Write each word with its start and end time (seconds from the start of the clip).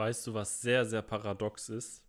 Weißt 0.00 0.26
du, 0.26 0.32
was 0.32 0.62
sehr, 0.62 0.86
sehr 0.86 1.02
paradox 1.02 1.68
ist? 1.68 2.02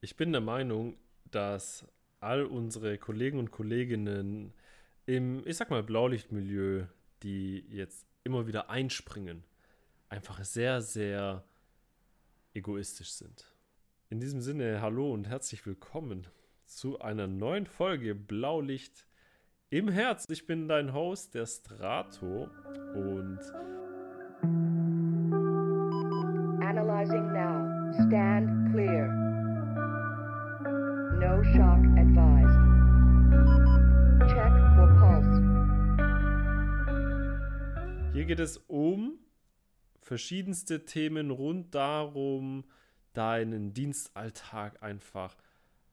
Ich 0.00 0.16
bin 0.16 0.32
der 0.32 0.40
Meinung, 0.40 0.96
dass 1.30 1.86
all 2.18 2.46
unsere 2.46 2.96
Kollegen 2.96 3.38
und 3.38 3.50
Kolleginnen 3.50 4.54
im, 5.04 5.46
ich 5.46 5.58
sag 5.58 5.68
mal, 5.68 5.82
Blaulichtmilieu, 5.82 6.86
die 7.22 7.58
jetzt 7.68 8.06
immer 8.24 8.46
wieder 8.46 8.70
einspringen, 8.70 9.44
einfach 10.08 10.42
sehr, 10.44 10.80
sehr 10.80 11.44
egoistisch 12.54 13.10
sind. 13.10 13.54
In 14.08 14.18
diesem 14.18 14.40
Sinne, 14.40 14.80
hallo 14.80 15.12
und 15.12 15.28
herzlich 15.28 15.66
willkommen 15.66 16.26
zu 16.64 17.00
einer 17.00 17.26
neuen 17.26 17.66
Folge 17.66 18.14
Blaulicht 18.14 19.06
im 19.68 19.90
Herz. 19.90 20.24
Ich 20.30 20.46
bin 20.46 20.68
dein 20.68 20.94
Host, 20.94 21.34
der 21.34 21.44
Strato 21.44 22.48
und 22.94 23.40
Analyzing 26.98 27.32
now. 27.32 27.92
Stand 28.08 28.72
clear. 28.72 29.06
No 31.20 31.42
shock 31.44 31.78
advised. 31.96 32.58
Check 34.28 34.52
for 34.74 34.88
pulse. 34.98 35.38
Hier 38.12 38.24
geht 38.24 38.40
es 38.40 38.56
um 38.66 39.18
verschiedenste 40.00 40.86
Themen 40.86 41.30
rund 41.30 41.72
darum, 41.72 42.64
deinen 43.12 43.72
Dienstalltag 43.74 44.82
einfach 44.82 45.36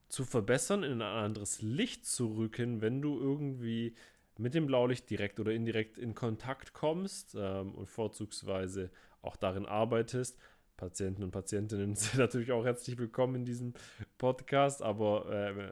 zu 0.08 0.24
verbessern, 0.24 0.82
in 0.82 1.02
ein 1.02 1.24
anderes 1.24 1.62
Licht 1.62 2.04
zu 2.04 2.34
rücken, 2.34 2.80
wenn 2.80 3.00
du 3.00 3.16
irgendwie 3.16 3.94
mit 4.38 4.54
dem 4.54 4.66
Blaulicht 4.66 5.08
direkt 5.08 5.38
oder 5.38 5.52
indirekt 5.52 5.98
in 5.98 6.16
Kontakt 6.16 6.72
kommst 6.72 7.36
ähm, 7.38 7.76
und 7.76 7.88
vorzugsweise 7.88 8.90
auch 9.22 9.36
darin 9.36 9.66
arbeitest. 9.66 10.36
Patienten 10.76 11.22
und 11.22 11.30
Patientinnen 11.30 11.94
sind 11.96 12.18
natürlich 12.18 12.52
auch 12.52 12.64
herzlich 12.64 12.98
willkommen 12.98 13.36
in 13.36 13.44
diesem 13.44 13.74
Podcast, 14.18 14.82
aber 14.82 15.30
äh, 15.30 15.70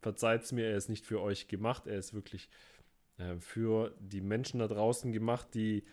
verzeiht 0.00 0.42
es 0.42 0.52
mir, 0.52 0.66
er 0.66 0.76
ist 0.76 0.88
nicht 0.88 1.04
für 1.04 1.20
euch 1.20 1.48
gemacht, 1.48 1.86
er 1.86 1.98
ist 1.98 2.14
wirklich 2.14 2.48
äh, 3.18 3.36
für 3.38 3.94
die 3.98 4.20
Menschen 4.20 4.60
da 4.60 4.68
draußen 4.68 5.12
gemacht, 5.12 5.48
die 5.54 5.84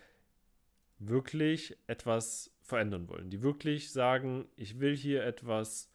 wirklich 1.00 1.78
etwas 1.88 2.52
verändern 2.62 3.10
wollen, 3.10 3.30
die 3.30 3.42
wirklich 3.42 3.92
sagen, 3.92 4.48
ich 4.56 4.80
will 4.80 4.96
hier 4.96 5.24
etwas, 5.24 5.90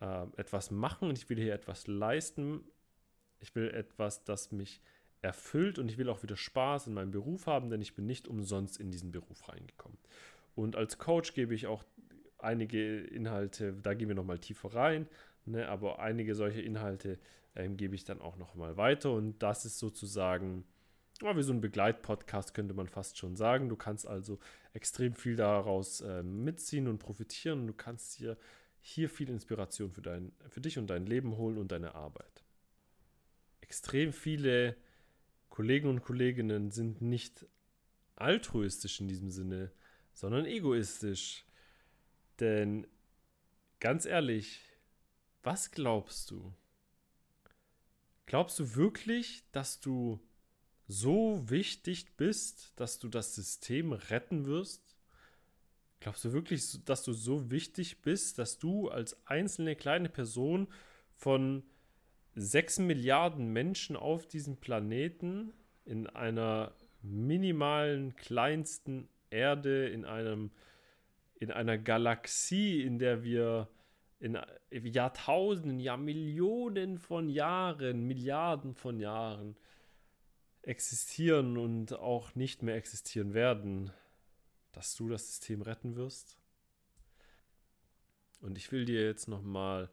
äh, 0.00 0.26
etwas 0.36 0.70
machen 0.70 1.08
und 1.08 1.18
ich 1.18 1.28
will 1.28 1.38
hier 1.38 1.54
etwas 1.54 1.86
leisten, 1.86 2.64
ich 3.40 3.54
will 3.54 3.70
etwas, 3.70 4.24
das 4.24 4.52
mich 4.52 4.80
erfüllt 5.20 5.78
und 5.78 5.90
ich 5.90 5.98
will 5.98 6.08
auch 6.08 6.22
wieder 6.22 6.36
Spaß 6.36 6.86
in 6.86 6.94
meinem 6.94 7.10
Beruf 7.10 7.46
haben, 7.46 7.70
denn 7.70 7.80
ich 7.80 7.94
bin 7.94 8.06
nicht 8.06 8.28
umsonst 8.28 8.78
in 8.78 8.90
diesen 8.90 9.10
Beruf 9.10 9.48
reingekommen. 9.48 9.98
Und 10.58 10.74
als 10.74 10.98
Coach 10.98 11.34
gebe 11.34 11.54
ich 11.54 11.68
auch 11.68 11.84
einige 12.36 12.98
Inhalte, 12.98 13.74
da 13.80 13.94
gehen 13.94 14.08
wir 14.08 14.16
nochmal 14.16 14.40
tiefer 14.40 14.74
rein, 14.74 15.06
ne, 15.44 15.68
aber 15.68 16.00
einige 16.00 16.34
solche 16.34 16.60
Inhalte 16.60 17.20
ähm, 17.54 17.76
gebe 17.76 17.94
ich 17.94 18.04
dann 18.04 18.20
auch 18.20 18.36
nochmal 18.36 18.76
weiter 18.76 19.12
und 19.12 19.38
das 19.40 19.64
ist 19.64 19.78
sozusagen 19.78 20.64
ja, 21.22 21.36
wie 21.36 21.44
so 21.44 21.52
ein 21.52 21.60
Begleitpodcast, 21.60 22.54
könnte 22.54 22.74
man 22.74 22.88
fast 22.88 23.18
schon 23.18 23.36
sagen. 23.36 23.68
Du 23.68 23.76
kannst 23.76 24.04
also 24.04 24.40
extrem 24.72 25.14
viel 25.14 25.36
daraus 25.36 26.00
äh, 26.00 26.24
mitziehen 26.24 26.88
und 26.88 26.98
profitieren 26.98 27.68
du 27.68 27.72
kannst 27.72 28.18
dir 28.18 28.36
hier 28.80 29.08
viel 29.08 29.30
Inspiration 29.30 29.92
für, 29.92 30.02
dein, 30.02 30.32
für 30.48 30.60
dich 30.60 30.76
und 30.76 30.88
dein 30.88 31.06
Leben 31.06 31.36
holen 31.36 31.56
und 31.56 31.70
deine 31.70 31.94
Arbeit. 31.94 32.42
Extrem 33.60 34.12
viele 34.12 34.74
Kollegen 35.50 35.88
und 35.88 36.02
Kolleginnen 36.02 36.72
sind 36.72 37.00
nicht 37.00 37.46
altruistisch 38.16 39.00
in 39.00 39.06
diesem 39.06 39.30
Sinne, 39.30 39.70
sondern 40.18 40.46
egoistisch. 40.46 41.44
Denn 42.40 42.88
ganz 43.78 44.04
ehrlich, 44.04 44.60
was 45.44 45.70
glaubst 45.70 46.32
du? 46.32 46.52
Glaubst 48.26 48.58
du 48.58 48.74
wirklich, 48.74 49.44
dass 49.52 49.78
du 49.78 50.18
so 50.88 51.48
wichtig 51.48 52.16
bist, 52.16 52.72
dass 52.74 52.98
du 52.98 53.06
das 53.08 53.36
System 53.36 53.92
retten 53.92 54.46
wirst? 54.46 54.96
Glaubst 56.00 56.24
du 56.24 56.32
wirklich, 56.32 56.84
dass 56.84 57.04
du 57.04 57.12
so 57.12 57.52
wichtig 57.52 58.02
bist, 58.02 58.40
dass 58.40 58.58
du 58.58 58.88
als 58.88 59.24
einzelne 59.24 59.76
kleine 59.76 60.08
Person 60.08 60.66
von 61.14 61.62
6 62.34 62.80
Milliarden 62.80 63.52
Menschen 63.52 63.94
auf 63.94 64.26
diesem 64.26 64.56
Planeten 64.56 65.52
in 65.84 66.08
einer 66.08 66.74
minimalen, 67.02 68.16
kleinsten 68.16 69.08
Erde, 69.30 69.88
in 69.88 70.04
einem 70.04 70.50
in 71.40 71.52
einer 71.52 71.78
Galaxie, 71.78 72.82
in 72.82 72.98
der 72.98 73.22
wir 73.22 73.68
in 74.20 74.36
Jahrtausenden, 74.68 75.78
ja 75.78 75.96
Millionen 75.96 76.98
von 76.98 77.28
Jahren, 77.28 78.06
Milliarden 78.06 78.74
von 78.74 78.98
Jahren 78.98 79.56
existieren 80.62 81.56
und 81.56 81.92
auch 81.92 82.34
nicht 82.34 82.62
mehr 82.62 82.74
existieren 82.74 83.34
werden, 83.34 83.92
dass 84.72 84.96
du 84.96 85.08
das 85.08 85.28
System 85.28 85.62
retten 85.62 85.94
wirst? 85.94 86.38
Und 88.40 88.58
ich 88.58 88.70
will 88.72 88.84
dir 88.84 89.04
jetzt 89.04 89.28
nochmal 89.28 89.88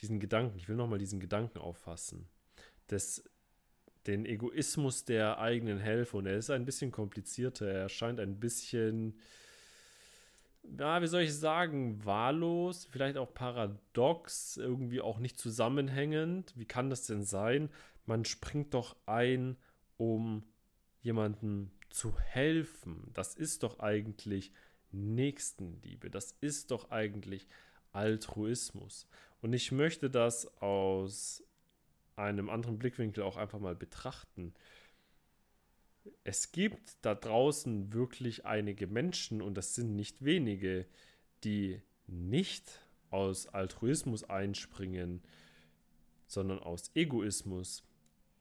diesen 0.00 0.20
Gedanken, 0.20 0.56
ich 0.58 0.68
will 0.68 0.76
nochmal 0.76 0.98
diesen 0.98 1.20
Gedanken 1.20 1.58
auffassen, 1.58 2.28
des, 2.90 3.28
den 4.08 4.24
Egoismus 4.24 5.04
der 5.04 5.38
eigenen 5.38 5.78
Helfer. 5.78 6.18
Und 6.18 6.26
er 6.26 6.38
ist 6.38 6.50
ein 6.50 6.64
bisschen 6.64 6.90
komplizierter, 6.90 7.66
er 7.66 7.88
scheint 7.88 8.18
ein 8.18 8.40
bisschen, 8.40 9.18
ja, 10.78 11.00
wie 11.02 11.06
soll 11.06 11.22
ich 11.22 11.34
sagen, 11.34 12.04
wahllos, 12.04 12.88
vielleicht 12.90 13.18
auch 13.18 13.32
paradox, 13.32 14.56
irgendwie 14.56 15.02
auch 15.02 15.18
nicht 15.18 15.38
zusammenhängend. 15.38 16.54
Wie 16.56 16.64
kann 16.64 16.90
das 16.90 17.06
denn 17.06 17.22
sein? 17.22 17.68
Man 18.06 18.24
springt 18.24 18.72
doch 18.72 18.96
ein, 19.04 19.56
um 19.98 20.42
jemandem 21.02 21.70
zu 21.90 22.18
helfen. 22.18 23.10
Das 23.12 23.34
ist 23.34 23.62
doch 23.62 23.78
eigentlich 23.78 24.52
Nächstenliebe. 24.90 26.08
Das 26.08 26.32
ist 26.40 26.70
doch 26.70 26.90
eigentlich 26.90 27.46
Altruismus. 27.92 29.06
Und 29.42 29.52
ich 29.52 29.70
möchte 29.70 30.08
das 30.08 30.46
aus 30.62 31.44
einem 32.18 32.50
anderen 32.50 32.78
Blickwinkel 32.78 33.22
auch 33.22 33.36
einfach 33.36 33.60
mal 33.60 33.76
betrachten. 33.76 34.54
Es 36.24 36.52
gibt 36.52 36.96
da 37.02 37.14
draußen 37.14 37.92
wirklich 37.92 38.44
einige 38.46 38.86
Menschen, 38.86 39.40
und 39.42 39.54
das 39.54 39.74
sind 39.74 39.94
nicht 39.94 40.24
wenige, 40.24 40.86
die 41.44 41.80
nicht 42.06 42.64
aus 43.10 43.46
Altruismus 43.48 44.24
einspringen, 44.24 45.22
sondern 46.26 46.58
aus 46.58 46.90
Egoismus. 46.94 47.84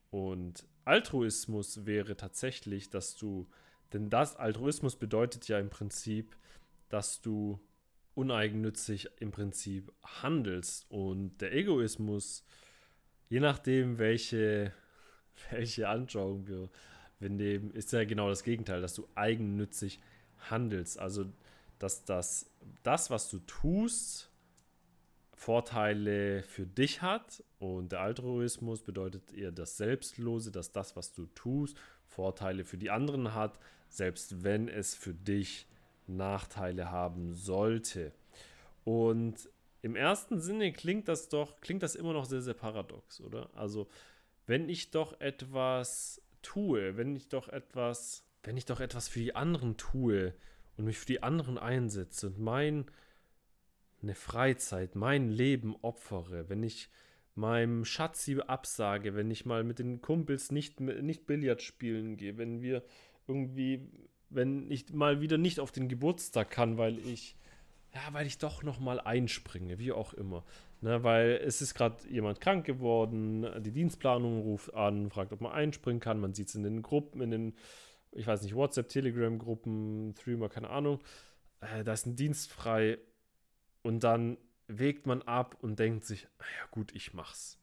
Und 0.09 0.65
Altruismus 0.85 1.85
wäre 1.85 2.15
tatsächlich, 2.15 2.89
dass 2.89 3.15
du, 3.15 3.47
denn 3.93 4.09
das 4.09 4.35
Altruismus 4.35 4.95
bedeutet 4.95 5.47
ja 5.47 5.59
im 5.59 5.69
Prinzip, 5.69 6.35
dass 6.89 7.21
du 7.21 7.59
uneigennützig 8.15 9.09
im 9.19 9.31
Prinzip 9.31 9.93
handelst. 10.03 10.89
Und 10.89 11.37
der 11.37 11.53
Egoismus, 11.53 12.43
je 13.29 13.39
nachdem, 13.39 13.97
welche, 13.97 14.71
welche 15.51 15.89
Anschauung 15.89 16.47
wir, 16.47 16.69
wir 17.19 17.29
nehmen, 17.29 17.71
ist 17.71 17.91
ja 17.93 18.03
genau 18.05 18.29
das 18.29 18.43
Gegenteil, 18.43 18.81
dass 18.81 18.93
du 18.93 19.07
eigennützig 19.15 19.99
handelst. 20.49 20.99
Also, 20.99 21.25
dass 21.79 22.05
das, 22.05 22.49
das, 22.83 23.09
was 23.09 23.29
du 23.29 23.39
tust, 23.39 24.29
Vorteile 25.33 26.41
für 26.41 26.65
dich 26.65 27.01
hat. 27.03 27.43
Und 27.59 27.91
der 27.91 28.01
Altruismus 28.01 28.81
bedeutet 28.81 29.33
eher 29.33 29.51
das 29.51 29.77
Selbstlose, 29.77 30.51
dass 30.51 30.71
das, 30.71 30.95
was 30.95 31.13
du 31.13 31.27
tust, 31.27 31.77
Vorteile 32.05 32.65
für 32.65 32.77
die 32.77 32.89
anderen 32.89 33.35
hat, 33.35 33.59
selbst 33.89 34.43
wenn 34.43 34.67
es 34.67 34.95
für 34.95 35.13
dich 35.13 35.67
Nachteile 36.07 36.89
haben 36.89 37.35
sollte. 37.35 38.11
Und 38.83 39.49
im 39.87 39.95
ersten 39.95 40.39
Sinne 40.39 40.71
klingt 40.71 41.07
das 41.07 41.29
doch, 41.29 41.59
klingt 41.61 41.81
das 41.81 41.95
immer 41.95 42.13
noch 42.13 42.25
sehr, 42.25 42.41
sehr 42.41 42.53
paradox, 42.53 43.21
oder? 43.21 43.49
Also, 43.55 43.87
wenn 44.45 44.69
ich 44.69 44.91
doch 44.91 45.19
etwas 45.19 46.21
tue, 46.41 46.97
wenn 46.97 47.15
ich 47.15 47.27
doch 47.27 47.49
etwas, 47.49 48.23
wenn 48.43 48.57
ich 48.57 48.65
doch 48.65 48.79
etwas 48.79 49.07
für 49.07 49.19
die 49.19 49.35
anderen 49.35 49.77
tue 49.77 50.33
und 50.77 50.85
mich 50.85 50.99
für 50.99 51.05
die 51.05 51.23
anderen 51.23 51.57
einsetze 51.57 52.27
und 52.27 52.39
mein 52.39 52.85
eine 54.01 54.13
Freizeit, 54.13 54.95
mein 54.95 55.29
Leben 55.29 55.75
opfere, 55.81 56.49
wenn 56.49 56.61
ich 56.61 56.89
meinem 57.33 57.83
Schatzi 57.83 58.39
absage, 58.39 59.15
wenn 59.15 59.31
ich 59.31 59.45
mal 59.45 59.63
mit 59.63 59.79
den 59.79 60.01
Kumpels 60.01 60.51
nicht, 60.51 60.79
nicht 60.79 61.25
Billard 61.25 61.63
spielen 61.63 62.15
gehe, 62.15 62.37
wenn 62.37 62.61
wir 62.61 62.83
irgendwie 63.27 63.89
wenn 64.29 64.69
ich 64.69 64.93
mal 64.93 65.21
wieder 65.21 65.37
nicht 65.37 65.59
auf 65.59 65.71
den 65.71 65.87
Geburtstag 65.87 66.51
kann, 66.51 66.77
weil 66.77 66.99
ich, 66.99 67.35
ja, 67.97 68.13
weil 68.13 68.27
ich 68.27 68.37
doch 68.37 68.63
nochmal 68.63 68.99
einspringe, 68.99 69.79
wie 69.79 69.91
auch 69.91 70.13
immer. 70.13 70.43
Ne, 70.81 71.03
weil 71.03 71.41
es 71.43 71.61
ist 71.61 71.73
gerade 71.73 72.07
jemand 72.07 72.39
krank 72.39 72.63
geworden, 72.65 73.47
die 73.63 73.71
Dienstplanung 73.71 74.41
ruft 74.41 74.73
an, 74.75 75.09
fragt, 75.09 75.33
ob 75.33 75.41
man 75.41 75.51
einspringen 75.51 75.99
kann. 75.99 76.19
Man 76.19 76.35
sieht 76.35 76.49
es 76.49 76.55
in 76.55 76.61
den 76.61 76.83
Gruppen, 76.83 77.21
in 77.21 77.31
den, 77.31 77.55
ich 78.11 78.27
weiß 78.27 78.43
nicht, 78.43 78.53
WhatsApp, 78.53 78.89
Telegram-Gruppen, 78.89 80.13
Threema, 80.15 80.49
keine 80.49 80.69
Ahnung. 80.69 80.99
Äh, 81.61 81.83
da 81.83 81.93
ist 81.93 82.05
ein 82.05 82.15
Dienst 82.15 82.51
frei 82.51 82.99
Und 83.81 84.03
dann 84.03 84.37
wägt 84.67 85.07
man 85.07 85.23
ab 85.23 85.57
und 85.61 85.79
denkt 85.79 86.05
sich, 86.05 86.23
ja 86.23 86.67
gut, 86.69 86.93
ich 86.93 87.13
mach's. 87.13 87.57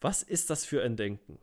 Was 0.00 0.22
ist 0.22 0.50
das 0.50 0.64
für 0.64 0.82
ein 0.82 0.96
Denken? 0.96 1.38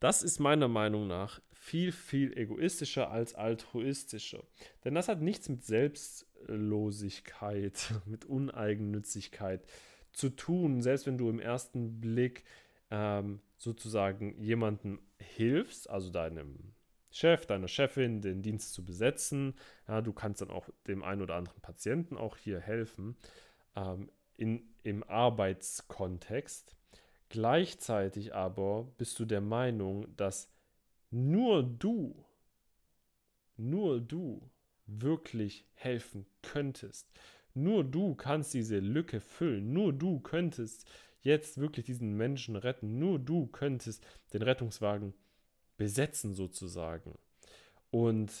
Das 0.00 0.22
ist 0.22 0.40
meiner 0.40 0.68
Meinung 0.68 1.06
nach 1.06 1.40
viel, 1.52 1.92
viel 1.92 2.36
egoistischer 2.36 3.10
als 3.10 3.34
altruistischer. 3.34 4.42
Denn 4.84 4.94
das 4.94 5.08
hat 5.08 5.20
nichts 5.20 5.50
mit 5.50 5.62
Selbstlosigkeit, 5.62 7.92
mit 8.06 8.24
Uneigennützigkeit 8.24 9.62
zu 10.12 10.30
tun, 10.30 10.82
selbst 10.82 11.06
wenn 11.06 11.18
du 11.18 11.28
im 11.28 11.38
ersten 11.38 12.00
Blick 12.00 12.42
ähm, 12.90 13.40
sozusagen 13.58 14.40
jemandem 14.40 15.00
hilfst, 15.18 15.88
also 15.88 16.10
deinem 16.10 16.72
Chef, 17.12 17.44
deiner 17.44 17.68
Chefin, 17.68 18.22
den 18.22 18.40
Dienst 18.40 18.72
zu 18.72 18.82
besetzen. 18.84 19.54
Ja, 19.86 20.00
du 20.00 20.14
kannst 20.14 20.40
dann 20.40 20.50
auch 20.50 20.70
dem 20.86 21.02
einen 21.02 21.22
oder 21.22 21.34
anderen 21.34 21.60
Patienten 21.60 22.16
auch 22.16 22.38
hier 22.38 22.60
helfen 22.60 23.16
ähm, 23.76 24.10
in, 24.36 24.62
im 24.82 25.04
Arbeitskontext. 25.04 26.74
Gleichzeitig 27.30 28.34
aber 28.34 28.92
bist 28.98 29.18
du 29.20 29.24
der 29.24 29.40
Meinung, 29.40 30.06
dass 30.16 30.52
nur 31.10 31.62
du, 31.62 32.24
nur 33.56 34.00
du 34.00 34.50
wirklich 34.86 35.64
helfen 35.74 36.26
könntest. 36.42 37.08
Nur 37.54 37.84
du 37.84 38.16
kannst 38.16 38.52
diese 38.52 38.80
Lücke 38.80 39.20
füllen. 39.20 39.72
Nur 39.72 39.92
du 39.92 40.18
könntest 40.18 40.88
jetzt 41.22 41.58
wirklich 41.58 41.86
diesen 41.86 42.16
Menschen 42.16 42.56
retten. 42.56 42.98
Nur 42.98 43.20
du 43.20 43.46
könntest 43.46 44.04
den 44.32 44.42
Rettungswagen 44.42 45.14
besetzen 45.76 46.34
sozusagen. 46.34 47.16
Und 47.92 48.32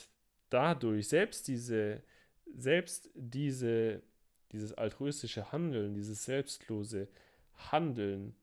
dadurch 0.48 1.08
selbst 1.08 1.46
diese, 1.46 2.02
selbst 2.56 3.08
diese, 3.14 4.02
dieses 4.50 4.72
altruistische 4.74 5.52
Handeln, 5.52 5.94
dieses 5.94 6.24
selbstlose 6.24 7.08
Handeln 7.54 8.34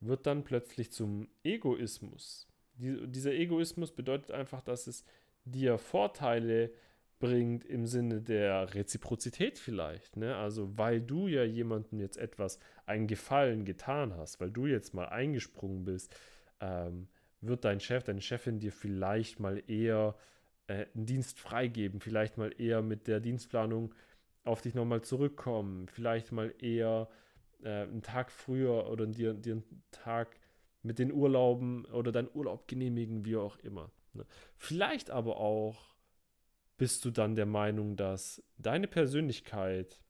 wird 0.00 0.26
dann 0.26 0.44
plötzlich 0.44 0.90
zum 0.92 1.28
Egoismus. 1.42 2.48
Die, 2.74 3.06
dieser 3.06 3.32
Egoismus 3.32 3.92
bedeutet 3.92 4.30
einfach, 4.30 4.60
dass 4.62 4.86
es 4.86 5.04
dir 5.44 5.78
Vorteile 5.78 6.70
bringt 7.18 7.64
im 7.64 7.86
Sinne 7.86 8.20
der 8.20 8.74
Reziprozität 8.74 9.58
vielleicht. 9.58 10.16
Ne? 10.16 10.36
Also 10.36 10.76
weil 10.76 11.00
du 11.00 11.28
ja 11.28 11.44
jemandem 11.44 12.00
jetzt 12.00 12.18
etwas, 12.18 12.58
einen 12.84 13.06
Gefallen 13.06 13.64
getan 13.64 14.14
hast, 14.14 14.40
weil 14.40 14.50
du 14.50 14.66
jetzt 14.66 14.92
mal 14.92 15.06
eingesprungen 15.06 15.84
bist, 15.84 16.14
ähm, 16.60 17.08
wird 17.40 17.64
dein 17.64 17.80
Chef, 17.80 18.04
deine 18.04 18.20
Chefin 18.20 18.58
dir 18.58 18.72
vielleicht 18.72 19.40
mal 19.40 19.62
eher 19.66 20.16
äh, 20.66 20.86
einen 20.94 21.06
Dienst 21.06 21.38
freigeben, 21.38 22.00
vielleicht 22.00 22.36
mal 22.36 22.52
eher 22.60 22.82
mit 22.82 23.06
der 23.06 23.20
Dienstplanung 23.20 23.94
auf 24.44 24.60
dich 24.60 24.74
nochmal 24.74 25.02
zurückkommen, 25.02 25.88
vielleicht 25.88 26.32
mal 26.32 26.54
eher 26.60 27.08
äh, 27.62 27.82
einen 27.82 28.02
Tag 28.02 28.30
früher 28.30 28.88
oder 28.90 29.06
dir, 29.06 29.34
dir 29.34 29.54
einen 29.54 29.82
Tag 29.90 30.38
mit 30.82 30.98
den 30.98 31.12
Urlauben 31.12 31.84
oder 31.86 32.12
deinen 32.12 32.30
Urlaub 32.32 32.68
genehmigen, 32.68 33.24
wie 33.24 33.36
auch 33.36 33.56
immer. 33.58 33.90
Ne? 34.12 34.24
Vielleicht 34.56 35.10
aber 35.10 35.38
auch 35.38 35.94
bist 36.76 37.04
du 37.04 37.10
dann 37.10 37.34
der 37.34 37.46
Meinung, 37.46 37.96
dass 37.96 38.42
deine 38.58 38.86
Persönlichkeit, 38.86 40.00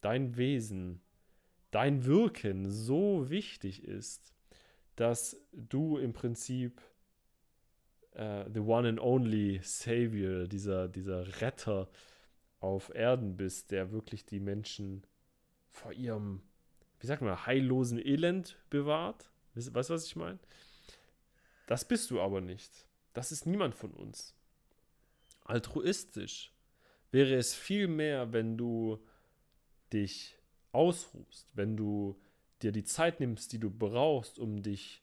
dein 0.00 0.36
Wesen, 0.36 1.00
dein 1.70 2.04
Wirken 2.04 2.70
so 2.70 3.30
wichtig 3.30 3.84
ist, 3.84 4.34
dass 4.96 5.36
du 5.52 5.98
im 5.98 6.12
Prinzip 6.12 6.80
uh, 8.16 8.44
the 8.52 8.60
one 8.60 8.88
and 8.88 9.00
only 9.00 9.60
Savior, 9.62 10.46
dieser, 10.46 10.88
dieser 10.88 11.40
Retter 11.40 11.88
auf 12.60 12.94
Erden 12.94 13.36
bist, 13.36 13.70
der 13.70 13.92
wirklich 13.92 14.24
die 14.24 14.40
Menschen 14.40 15.06
vor 15.68 15.92
ihrem, 15.92 16.42
wie 17.00 17.06
sagt 17.06 17.22
man, 17.22 17.46
heillosen 17.46 17.98
Elend 17.98 18.56
bewahrt. 18.70 19.30
Weißt 19.54 19.90
du, 19.90 19.94
was 19.94 20.06
ich 20.06 20.16
meine? 20.16 20.38
Das 21.66 21.86
bist 21.86 22.10
du 22.10 22.20
aber 22.20 22.40
nicht. 22.40 22.70
Das 23.14 23.32
ist 23.32 23.46
niemand 23.46 23.74
von 23.74 23.90
uns. 23.92 24.34
Altruistisch 25.44 26.52
wäre 27.10 27.34
es 27.34 27.54
viel 27.54 27.88
mehr, 27.88 28.32
wenn 28.32 28.56
du 28.56 28.98
dich 29.92 30.36
ausruhst, 30.72 31.50
wenn 31.54 31.76
du 31.76 32.20
dir 32.62 32.72
die 32.72 32.84
Zeit 32.84 33.20
nimmst, 33.20 33.52
die 33.52 33.58
du 33.58 33.70
brauchst, 33.70 34.38
um 34.38 34.62
dich 34.62 35.02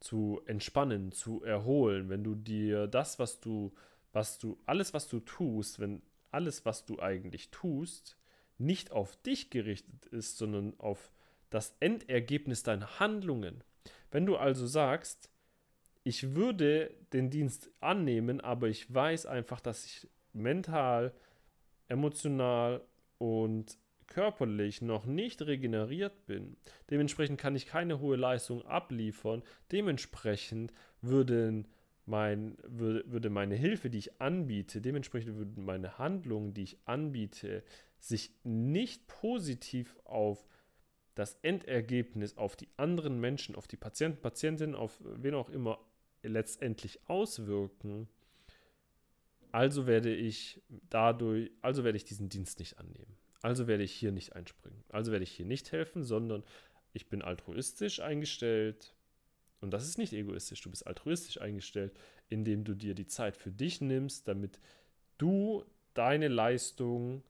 zu 0.00 0.42
entspannen, 0.46 1.12
zu 1.12 1.42
erholen, 1.42 2.08
wenn 2.08 2.24
du 2.24 2.34
dir 2.34 2.86
das, 2.86 3.18
was 3.18 3.40
du, 3.40 3.72
was 4.12 4.38
du, 4.38 4.58
alles, 4.66 4.92
was 4.92 5.08
du 5.08 5.20
tust, 5.20 5.80
wenn 5.80 6.02
alles, 6.30 6.64
was 6.66 6.84
du 6.84 7.00
eigentlich 7.00 7.50
tust, 7.50 8.18
nicht 8.58 8.92
auf 8.92 9.16
dich 9.22 9.50
gerichtet 9.50 10.06
ist, 10.06 10.36
sondern 10.36 10.78
auf 10.78 11.10
das 11.54 11.76
Endergebnis 11.78 12.64
deiner 12.64 12.98
Handlungen. 12.98 13.62
Wenn 14.10 14.26
du 14.26 14.36
also 14.36 14.66
sagst, 14.66 15.30
ich 16.02 16.34
würde 16.34 16.90
den 17.12 17.30
Dienst 17.30 17.70
annehmen, 17.80 18.40
aber 18.40 18.68
ich 18.68 18.92
weiß 18.92 19.26
einfach, 19.26 19.60
dass 19.60 19.86
ich 19.86 20.08
mental, 20.32 21.14
emotional 21.88 22.82
und 23.18 23.78
körperlich 24.06 24.82
noch 24.82 25.06
nicht 25.06 25.42
regeneriert 25.42 26.26
bin. 26.26 26.56
Dementsprechend 26.90 27.40
kann 27.40 27.56
ich 27.56 27.66
keine 27.66 28.00
hohe 28.00 28.16
Leistung 28.16 28.66
abliefern. 28.66 29.42
Dementsprechend 29.72 30.72
würden 31.00 31.68
mein, 32.04 32.58
würde, 32.64 33.04
würde 33.10 33.30
meine 33.30 33.54
Hilfe, 33.54 33.90
die 33.90 33.98
ich 33.98 34.20
anbiete, 34.20 34.80
dementsprechend 34.80 35.36
würden 35.36 35.64
meine 35.64 35.98
Handlungen, 35.98 36.52
die 36.52 36.64
ich 36.64 36.78
anbiete, 36.84 37.62
sich 37.98 38.32
nicht 38.42 39.06
positiv 39.06 39.96
auf 40.04 40.44
das 41.14 41.38
Endergebnis, 41.42 42.36
auf 42.36 42.56
die 42.56 42.68
anderen 42.76 43.20
Menschen, 43.20 43.54
auf 43.54 43.68
die 43.68 43.76
Patienten, 43.76 44.20
Patientinnen, 44.20 44.74
auf 44.74 45.00
wen 45.04 45.34
auch 45.34 45.50
immer 45.50 45.78
letztendlich 46.22 46.98
auswirken. 47.08 48.08
Also 49.52 49.86
werde 49.86 50.14
ich 50.14 50.60
dadurch, 50.90 51.52
also 51.62 51.84
werde 51.84 51.96
ich 51.96 52.04
diesen 52.04 52.28
Dienst 52.28 52.58
nicht 52.58 52.78
annehmen. 52.78 53.16
Also 53.42 53.66
werde 53.66 53.84
ich 53.84 53.92
hier 53.92 54.10
nicht 54.10 54.34
einspringen. 54.34 54.82
Also 54.88 55.12
werde 55.12 55.22
ich 55.22 55.30
hier 55.30 55.46
nicht 55.46 55.70
helfen, 55.70 56.02
sondern 56.02 56.42
ich 56.92 57.08
bin 57.08 57.22
altruistisch 57.22 58.00
eingestellt. 58.00 58.94
Und 59.60 59.70
das 59.70 59.86
ist 59.86 59.98
nicht 59.98 60.12
egoistisch. 60.12 60.62
Du 60.62 60.70
bist 60.70 60.86
altruistisch 60.86 61.40
eingestellt, 61.40 61.92
indem 62.28 62.64
du 62.64 62.74
dir 62.74 62.94
die 62.94 63.06
Zeit 63.06 63.36
für 63.36 63.52
dich 63.52 63.80
nimmst, 63.80 64.26
damit 64.26 64.58
du 65.18 65.64
deine 65.92 66.28
Leistung 66.28 67.22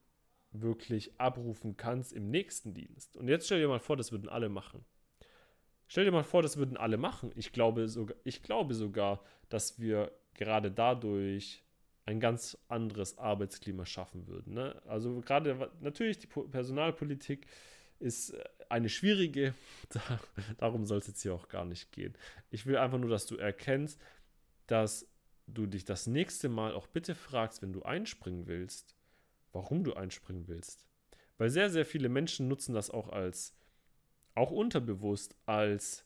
wirklich 0.55 1.21
abrufen 1.21 1.77
kannst 1.77 2.13
im 2.13 2.31
nächsten 2.31 2.75
Dienst. 2.75 3.17
Und 3.17 3.29
jetzt 3.29 3.47
stell 3.47 3.61
dir 3.61 3.69
mal 3.69 3.81
vor, 3.81 3.97
das 3.97 4.13
würden 4.13 4.29
alle 4.29 4.49
machen. 4.49 4.85
Stell 5.87 6.05
dir 6.05 6.13
mal 6.13 6.25
vor, 6.25 6.43
das 6.43 6.57
würden 6.57 6.77
alle 6.77 6.97
machen. 6.97 7.31
Ich 7.35 7.53
glaube 7.53 7.89
sogar, 7.89 8.17
ich 8.25 8.43
glaube 8.43 8.75
sogar 8.75 9.23
dass 9.49 9.79
wir 9.79 10.11
gerade 10.35 10.71
dadurch 10.71 11.63
ein 12.07 12.21
ganz 12.21 12.59
anderes 12.69 13.19
Arbeitsklima 13.19 13.87
schaffen 13.87 14.27
würden. 14.27 14.55
Ne? 14.55 14.81
Also 14.87 15.21
gerade 15.21 15.71
natürlich 15.81 16.19
die 16.19 16.27
Personalpolitik 16.27 17.47
ist 18.01 18.31
äh, 18.31 18.45
eine 18.69 18.89
schwierige, 18.89 19.55
darum 20.59 20.87
soll 20.87 20.99
es 20.99 21.07
jetzt 21.07 21.23
hier 21.23 21.35
auch 21.35 21.49
gar 21.49 21.65
nicht 21.65 21.93
gehen. 21.93 22.15
Ich 22.51 22.67
will 22.67 22.77
einfach 22.77 22.99
nur, 22.99 23.11
dass 23.11 23.27
du 23.27 23.37
erkennst, 23.37 24.01
dass 24.67 25.07
du 25.47 25.67
dich 25.67 25.85
das 25.85 26.07
nächste 26.07 26.49
Mal 26.49 26.75
auch 26.75 26.87
bitte 26.89 27.15
fragst, 27.15 27.63
wenn 27.63 27.73
du 27.73 27.83
einspringen 27.83 28.47
willst, 28.47 28.97
warum 29.55 29.85
du 29.85 29.95
einspringen 29.95 30.49
willst. 30.49 30.87
Weil 31.39 31.51
sehr, 31.51 31.71
sehr 31.71 31.85
viele 31.85 32.09
Menschen 32.09 32.49
nutzen 32.49 32.75
das 32.75 32.91
auch 32.91 33.09
als, 33.09 33.57
auch 34.35 34.51
unterbewusst, 34.51 35.37
als, 35.47 36.05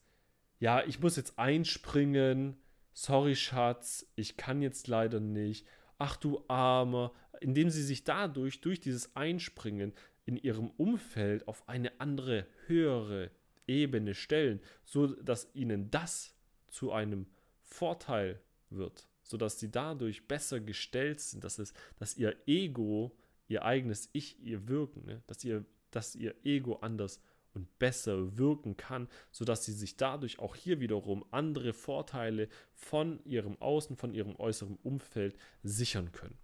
ja, 0.59 0.85
ich 0.85 1.01
muss 1.01 1.17
jetzt 1.17 1.39
einspringen, 1.39 2.57
sorry 2.93 3.37
Schatz, 3.37 4.07
ich 4.17 4.37
kann 4.37 4.63
jetzt 4.63 4.89
leider 4.89 5.21
nicht. 5.21 5.67
Ach 5.99 6.17
du 6.17 6.45
Armer, 6.49 7.13
indem 7.41 7.71
sie 7.71 7.83
sich 7.83 8.05
dadurch, 8.05 8.61
durch 8.61 8.81
dieses 8.81 9.15
Einspringen 9.17 9.93
in 10.25 10.37
ihrem 10.37 10.71
Umfeld 10.71 11.49
auf 11.49 11.69
eine 11.69 12.01
andere, 12.01 12.47
höhere 12.67 13.31
Ebene 13.67 14.15
stellen, 14.15 14.61
so 14.85 15.07
dass 15.07 15.55
ihnen 15.55 15.91
das 15.91 16.35
zu 16.69 16.93
einem 16.93 17.27
Vorteil 17.63 18.41
wird, 18.71 19.09
so 19.23 19.37
dass 19.37 19.59
sie 19.59 19.71
dadurch 19.71 20.27
besser 20.27 20.61
gestellt 20.61 21.21
sind, 21.21 21.45
dass, 21.45 21.59
es, 21.59 21.73
dass 21.99 22.17
ihr 22.17 22.37
Ego, 22.47 23.17
ihr 23.49 23.65
eigenes 23.65 24.09
Ich, 24.13 24.41
ihr 24.43 24.69
Wirken, 24.69 25.05
ne, 25.07 25.23
dass, 25.27 25.43
ihr, 25.45 25.65
dass 25.91 26.15
ihr 26.15 26.35
Ego 26.45 26.77
anders 26.77 27.21
und 27.55 27.79
besser 27.79 28.37
wirken 28.37 28.77
kann, 28.77 29.09
sodass 29.33 29.65
sie 29.65 29.73
sich 29.73 29.97
dadurch 29.97 30.39
auch 30.39 30.55
hier 30.55 30.81
wiederum 30.81 31.25
andere 31.31 31.73
Vorteile 31.73 32.49
von 32.75 33.21
ihrem 33.25 33.61
Außen, 33.61 33.97
von 33.97 34.15
ihrem 34.15 34.37
äußeren 34.37 34.79
Umfeld 34.83 35.37
sichern 35.63 36.13
können. 36.13 36.39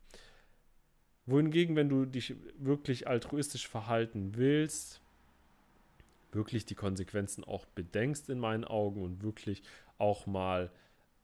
Wohingegen, 1.27 1.77
wenn 1.77 1.89
du 1.89 2.05
dich 2.05 2.35
wirklich 2.59 3.07
altruistisch 3.07 3.69
verhalten 3.69 4.37
willst, 4.37 5.01
wirklich 6.33 6.67
die 6.67 6.75
Konsequenzen 6.75 7.45
auch 7.45 7.65
bedenkst 7.67 8.29
in 8.29 8.39
meinen 8.39 8.65
Augen 8.65 9.03
und 9.03 9.23
wirklich 9.23 9.63
auch 9.99 10.27
mal 10.27 10.71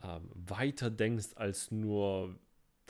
ähm, 0.02 0.30
weiter 0.34 0.90
denkst 0.90 1.30
als 1.34 1.70
nur 1.70 2.38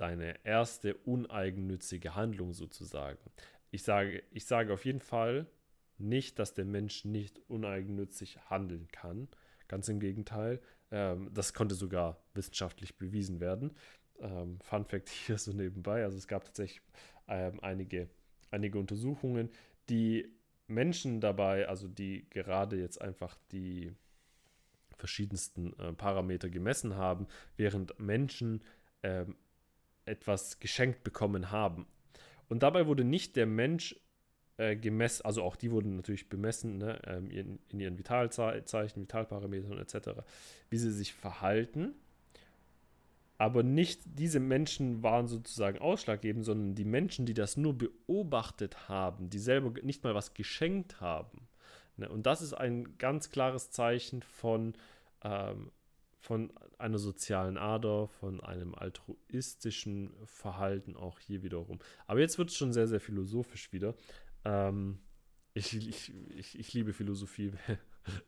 deine 0.01 0.35
erste 0.45 0.95
uneigennützige 0.95 2.15
Handlung 2.15 2.53
sozusagen. 2.55 3.19
ich 3.71 3.83
sage, 3.83 4.23
ich 4.31 4.47
sage 4.47 4.73
auf 4.73 4.85
jeden 4.85 5.01
Fall 5.01 5.47
nicht, 5.99 6.39
dass 6.39 6.55
der 6.55 6.65
Mensch 6.65 7.05
nicht 7.05 7.39
uneigennützig 7.49 8.39
handeln 8.49 8.89
kann. 8.91 9.29
Ganz 9.69 9.89
im 9.89 10.01
Gegenteil. 10.01 10.61
Ähm, 10.91 11.31
das 11.35 11.53
konnte 11.53 11.75
sogar 11.75 12.25
wissenschaftlich 12.35 12.97
bewiesen 12.97 13.41
werden. 13.41 13.73
Ähm, 14.21 14.59
Fun 14.63 14.87
Fact 14.87 15.09
hier 15.27 15.37
so 15.37 15.53
nebenbei. 15.53 16.03
Also 16.03 16.17
es 16.17 16.27
gab 16.27 16.45
tatsächlich 16.45 16.81
ähm, 17.29 17.61
einige, 17.61 18.09
einige 18.51 18.79
Untersuchungen, 18.79 19.51
die 19.91 20.33
Menschen 20.67 21.21
dabei, 21.21 21.69
also 21.69 21.89
die 21.89 22.29
gerade 22.31 22.77
jetzt 22.77 23.01
einfach 23.03 23.37
die 23.53 23.93
verschiedensten 24.97 25.79
äh, 25.79 25.93
Parameter 25.93 26.49
gemessen 26.49 26.97
haben, 26.97 27.27
während 27.57 27.99
Menschen 27.99 28.63
ähm, 29.03 29.37
etwas 30.05 30.61
geschenkt 30.61 31.05
bekommen 31.05 31.51
haben. 31.51 31.87
Und 32.49 32.63
dabei 32.63 32.87
wurde 32.87 33.05
nicht 33.05 33.37
der 33.37 33.47
Mensch 33.47 33.97
äh, 34.57 34.77
gemessen, 34.77 35.25
also 35.25 35.43
auch 35.43 35.57
die 35.57 35.71
wurden 35.71 35.97
natürlich 35.97 36.29
bemessen 36.29 36.79
ne, 36.79 37.01
ähm, 37.07 37.31
in, 37.31 37.59
in, 37.69 37.81
ihren 37.81 37.99
Vitalzeichen, 37.99 39.03
Vitalparametern 39.03 39.79
etc., 39.79 40.21
wie 40.69 40.79
sie 40.79 40.93
sich 40.93 41.15
verhalten. 41.15 41.95
Aber 43.39 43.63
nicht 43.63 44.03
diese 44.05 44.39
Menschen 44.39 45.03
waren 45.03 45.27
sozusagen 45.27 45.79
ausschlaggebend, 45.79 46.45
sondern 46.45 46.75
die 46.75 46.85
Menschen, 46.85 47.25
die 47.25 47.33
das 47.33 47.57
nur 47.57 47.79
beobachtet 47.79 48.89
haben, 48.91 49.31
die 49.31 49.39
selber 49.39 49.73
nicht 49.83 50.05
mal 50.05 50.15
was 50.15 50.35
geschenkt 50.35 51.01
haben. 51.01 51.49
Ne? 51.97 52.09
Und 52.11 52.27
das 52.27 52.43
ist 52.43 52.53
ein 52.53 52.99
ganz 52.99 53.31
klares 53.31 53.71
Zeichen 53.71 54.23
von, 54.23 54.75
ähm, 55.25 55.71
von 56.21 56.53
einer 56.79 56.99
sozialen 56.99 57.57
Ader, 57.57 58.09
von 58.09 58.41
einem 58.41 58.75
altruistischen 58.75 60.13
Verhalten 60.27 60.95
auch 60.97 61.19
hier 61.19 61.43
wiederum. 61.43 61.79
Aber 62.07 62.21
jetzt 62.21 62.39
wird 62.39 62.51
es 62.51 62.57
schon 62.57 62.73
sehr, 62.73 62.87
sehr 62.87 63.01
philosophisch 63.01 63.73
wieder. 63.73 63.95
Ähm, 64.45 64.99
ich, 65.55 65.77
ich, 65.77 66.13
ich, 66.29 66.59
ich, 66.59 66.73
liebe 66.75 66.93
Philosophie, 66.93 67.53
wer, 67.67 67.79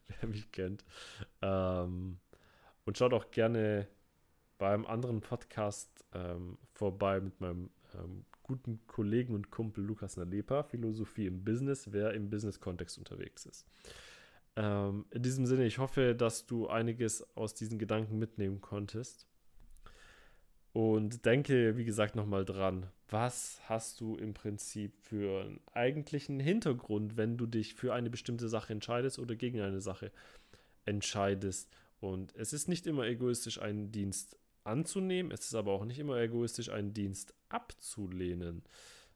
wer 0.08 0.28
mich 0.28 0.50
kennt. 0.52 0.84
Ähm, 1.42 2.18
und 2.84 2.98
schaut 2.98 3.12
auch 3.12 3.30
gerne 3.30 3.86
beim 4.58 4.86
anderen 4.86 5.20
Podcast 5.20 6.04
ähm, 6.14 6.58
vorbei 6.72 7.20
mit 7.20 7.40
meinem 7.40 7.70
ähm, 7.94 8.24
guten 8.42 8.86
Kollegen 8.86 9.34
und 9.34 9.50
Kumpel 9.50 9.84
Lukas 9.84 10.16
Nalepa, 10.16 10.62
Philosophie 10.62 11.26
im 11.26 11.44
Business, 11.44 11.92
wer 11.92 12.12
im 12.14 12.30
Business-Kontext 12.30 12.98
unterwegs 12.98 13.46
ist. 13.46 13.66
Ähm, 14.56 15.06
in 15.10 15.22
diesem 15.22 15.46
Sinne, 15.46 15.66
ich 15.66 15.78
hoffe, 15.78 16.14
dass 16.14 16.46
du 16.46 16.68
einiges 16.68 17.24
aus 17.36 17.54
diesen 17.54 17.78
Gedanken 17.78 18.18
mitnehmen 18.18 18.60
konntest. 18.60 19.26
Und 20.72 21.26
denke, 21.26 21.76
wie 21.76 21.84
gesagt, 21.84 22.16
nochmal 22.16 22.46
dran, 22.46 22.86
was 23.08 23.60
hast 23.68 24.00
du 24.00 24.16
im 24.16 24.32
Prinzip 24.32 24.96
für 25.02 25.42
einen 25.42 25.60
eigentlichen 25.72 26.40
Hintergrund, 26.40 27.18
wenn 27.18 27.36
du 27.36 27.44
dich 27.44 27.74
für 27.74 27.92
eine 27.92 28.08
bestimmte 28.08 28.48
Sache 28.48 28.72
entscheidest 28.72 29.18
oder 29.18 29.36
gegen 29.36 29.60
eine 29.60 29.82
Sache 29.82 30.12
entscheidest. 30.86 31.70
Und 32.00 32.34
es 32.36 32.54
ist 32.54 32.68
nicht 32.68 32.86
immer 32.86 33.06
egoistisch, 33.06 33.60
einen 33.60 33.92
Dienst 33.92 34.38
anzunehmen, 34.64 35.30
es 35.30 35.46
ist 35.46 35.54
aber 35.54 35.72
auch 35.72 35.84
nicht 35.84 35.98
immer 35.98 36.16
egoistisch, 36.16 36.70
einen 36.70 36.94
Dienst 36.94 37.34
abzulehnen. 37.50 38.62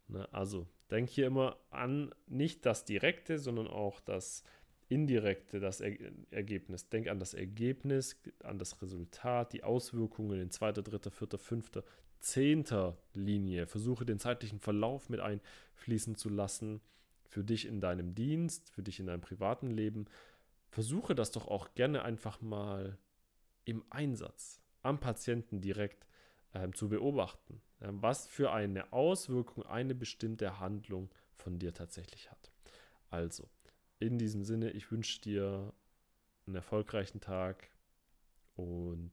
Ne? 0.09 0.29
Also 0.33 0.67
denk 0.91 1.09
hier 1.09 1.27
immer 1.27 1.57
an 1.71 2.15
nicht 2.27 2.67
das 2.67 2.85
Direkte, 2.85 3.39
sondern 3.39 3.67
auch 3.67 4.01
das 4.01 4.43
indirekte, 4.89 5.61
das 5.61 5.81
er 5.81 5.97
Ergebnis. 6.31 6.89
Denk 6.89 7.09
an 7.09 7.19
das 7.19 7.35
Ergebnis, 7.35 8.17
an 8.43 8.59
das 8.59 8.81
Resultat, 8.83 9.53
die 9.53 9.65
Auswirkungen 9.65 10.41
in 10.41 10.51
zweiter, 10.51 10.83
dritter, 10.83 11.11
vierter, 11.11 11.39
fünfter, 11.39 11.85
zehnter 12.21 12.97
Linie. 13.15 13.67
Versuche 13.67 14.05
den 14.05 14.19
zeitlichen 14.19 14.61
Verlauf 14.61 15.09
mit 15.09 15.21
einfließen 15.21 16.17
zu 16.17 16.29
lassen. 16.29 16.81
Für 17.29 17.45
dich 17.45 17.67
in 17.67 17.81
deinem 17.81 18.15
Dienst, 18.15 18.71
für 18.71 18.83
dich 18.83 19.01
in 19.01 19.07
deinem 19.07 19.21
privaten 19.21 19.71
Leben. 19.71 20.07
Versuche 20.71 21.15
das 21.15 21.33
doch 21.33 21.49
auch 21.49 21.75
gerne 21.75 22.03
einfach 22.03 22.41
mal 22.41 22.99
im 23.65 23.85
Einsatz 23.91 24.61
am 24.83 25.01
Patienten 25.01 25.61
direkt 25.61 26.07
äh, 26.53 26.71
zu 26.71 26.89
beobachten, 26.89 27.61
äh, 27.81 27.89
was 27.91 28.27
für 28.27 28.53
eine 28.53 28.93
Auswirkung 28.93 29.67
eine 29.67 29.95
bestimmte 29.95 30.61
Handlung 30.61 31.11
von 31.35 31.59
dir 31.59 31.75
tatsächlich 31.75 32.31
hat. 32.31 32.53
Also, 33.11 33.49
in 33.99 34.19
diesem 34.19 34.45
Sinne, 34.45 34.71
ich 34.71 34.91
wünsche 34.91 35.21
dir 35.21 35.73
einen 36.47 36.57
erfolgreichen 36.57 37.21
Tag 37.21 37.69
und 38.55 39.11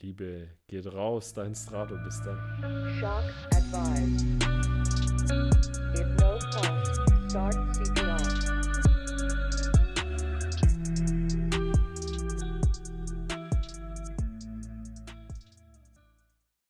Liebe 0.00 0.48
geht 0.66 0.86
raus, 0.86 1.34
dein 1.34 1.54
Strato, 1.54 1.96
bis 2.04 2.22
dann. 2.22 2.38
Shock 2.98 3.24
advised. 3.52 4.24
If 5.94 6.06
no 6.18 6.38
pulse, 6.50 7.28
start 7.28 8.09